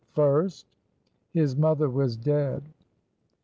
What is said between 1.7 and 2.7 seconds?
was dead.